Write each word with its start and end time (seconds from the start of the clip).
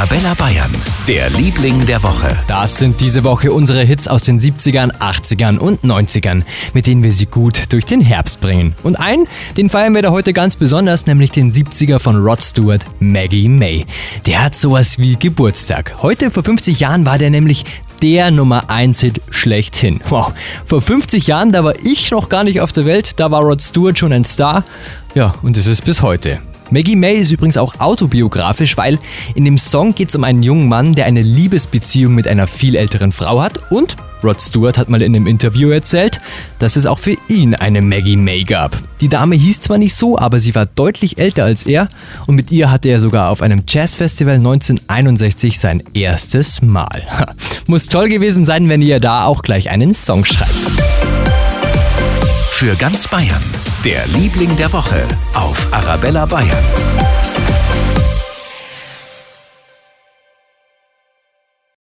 Arabella 0.00 0.32
Bayern, 0.32 0.74
der 1.06 1.28
Liebling 1.28 1.84
der 1.84 2.02
Woche. 2.02 2.34
Das 2.46 2.78
sind 2.78 3.02
diese 3.02 3.22
Woche 3.22 3.52
unsere 3.52 3.84
Hits 3.84 4.08
aus 4.08 4.22
den 4.22 4.40
70ern, 4.40 4.98
80ern 4.98 5.58
und 5.58 5.84
90ern, 5.84 6.42
mit 6.72 6.86
denen 6.86 7.02
wir 7.02 7.12
sie 7.12 7.26
gut 7.26 7.70
durch 7.70 7.84
den 7.84 8.00
Herbst 8.00 8.40
bringen. 8.40 8.74
Und 8.82 8.96
einen, 8.96 9.26
den 9.58 9.68
feiern 9.68 9.94
wir 9.94 10.00
da 10.00 10.10
heute 10.10 10.32
ganz 10.32 10.56
besonders, 10.56 11.04
nämlich 11.04 11.32
den 11.32 11.52
70er 11.52 11.98
von 11.98 12.16
Rod 12.16 12.40
Stewart, 12.40 12.86
Maggie 12.98 13.50
May. 13.50 13.84
Der 14.24 14.42
hat 14.42 14.54
sowas 14.54 14.98
wie 14.98 15.16
Geburtstag. 15.16 15.92
Heute 16.00 16.30
vor 16.30 16.44
50 16.44 16.80
Jahren 16.80 17.04
war 17.04 17.18
der 17.18 17.28
nämlich 17.28 17.66
der 18.00 18.30
Nummer 18.30 18.70
1 18.70 19.00
Hit 19.00 19.20
schlechthin. 19.28 20.00
Wow, 20.08 20.32
vor 20.64 20.80
50 20.80 21.26
Jahren, 21.26 21.52
da 21.52 21.62
war 21.62 21.74
ich 21.84 22.10
noch 22.10 22.30
gar 22.30 22.44
nicht 22.44 22.62
auf 22.62 22.72
der 22.72 22.86
Welt, 22.86 23.20
da 23.20 23.30
war 23.30 23.42
Rod 23.42 23.60
Stewart 23.60 23.98
schon 23.98 24.14
ein 24.14 24.24
Star. 24.24 24.64
Ja, 25.14 25.34
und 25.42 25.58
es 25.58 25.66
ist 25.66 25.84
bis 25.84 26.00
heute. 26.00 26.40
Maggie 26.70 26.96
May 26.96 27.14
ist 27.16 27.32
übrigens 27.32 27.56
auch 27.56 27.80
autobiografisch, 27.80 28.76
weil 28.76 28.98
in 29.34 29.44
dem 29.44 29.58
Song 29.58 29.94
geht 29.94 30.10
es 30.10 30.14
um 30.14 30.22
einen 30.22 30.42
jungen 30.42 30.68
Mann, 30.68 30.94
der 30.94 31.06
eine 31.06 31.22
Liebesbeziehung 31.22 32.14
mit 32.14 32.28
einer 32.28 32.46
viel 32.46 32.76
älteren 32.76 33.10
Frau 33.10 33.42
hat 33.42 33.72
und 33.72 33.96
Rod 34.22 34.40
Stewart 34.40 34.76
hat 34.78 34.88
mal 34.88 35.02
in 35.02 35.16
einem 35.16 35.26
Interview 35.26 35.70
erzählt, 35.70 36.20
dass 36.58 36.76
es 36.76 36.86
auch 36.86 36.98
für 36.98 37.16
ihn 37.28 37.54
eine 37.54 37.82
Maggie 37.82 38.16
May 38.16 38.44
gab. 38.44 38.76
Die 39.00 39.08
Dame 39.08 39.34
hieß 39.34 39.60
zwar 39.60 39.78
nicht 39.78 39.94
so, 39.94 40.18
aber 40.18 40.40
sie 40.40 40.54
war 40.54 40.66
deutlich 40.66 41.18
älter 41.18 41.44
als 41.44 41.64
er 41.64 41.88
und 42.26 42.34
mit 42.34 42.52
ihr 42.52 42.70
hatte 42.70 42.88
er 42.88 43.00
sogar 43.00 43.30
auf 43.30 43.42
einem 43.42 43.64
Jazzfestival 43.66 44.34
1961 44.34 45.58
sein 45.58 45.82
erstes 45.94 46.62
Mal. 46.62 47.02
Muss 47.66 47.86
toll 47.86 48.08
gewesen 48.08 48.44
sein, 48.44 48.68
wenn 48.68 48.82
ihr 48.82 49.00
da 49.00 49.24
auch 49.24 49.42
gleich 49.42 49.70
einen 49.70 49.94
Song 49.94 50.24
schreibt. 50.24 50.50
Für 52.50 52.76
ganz 52.76 53.08
Bayern, 53.08 53.42
der 53.84 54.06
Liebling 54.08 54.54
der 54.56 54.70
Woche 54.72 55.06
auf 55.32 55.66
Arabella 55.70 56.26
Bayern. 56.26 57.19